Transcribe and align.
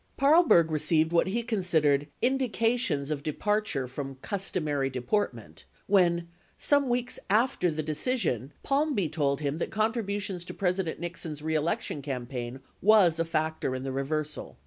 22 0.17 0.33
Paarlberg 0.49 0.71
received 0.71 1.13
what 1.13 1.27
he 1.27 1.43
considered 1.43 2.07
"indications 2.23 3.11
of 3.11 3.21
departure 3.21 3.87
from 3.87 4.15
[customary] 4.23 4.89
deportment" 4.89 5.63
when, 5.85 6.27
some 6.57 6.89
weeks 6.89 7.19
after 7.29 7.69
the 7.69 7.83
decision, 7.83 8.51
Palmby 8.63 9.09
told 9.09 9.41
him 9.41 9.57
that, 9.57 9.69
contributions 9.69 10.43
to 10.45 10.55
President 10.55 10.99
Nixon's 10.99 11.43
reelection 11.43 12.01
campaign 12.01 12.61
was 12.81 13.19
a 13.19 13.25
factor 13.25 13.75
in 13.75 13.83
the 13.83 13.91
reversal. 13.91 14.57